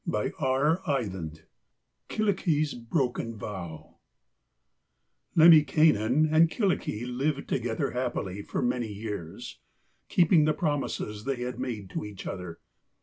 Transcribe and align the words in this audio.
KYLLIKKI'S 2.09 2.73
BROKEN 2.73 3.35
VOW 3.37 3.99
Lemminkainen 5.37 6.25
and 6.31 6.49
Kyllikki 6.49 7.05
lived 7.05 7.47
together 7.47 7.91
happily 7.91 8.41
for 8.41 8.63
many 8.63 8.91
years, 8.91 9.59
keeping 10.09 10.45
the 10.45 10.53
promises 10.55 11.25
they 11.25 11.41
had 11.43 11.59
made 11.59 11.91
to 11.91 12.03
each 12.03 12.25
other. 12.25 12.59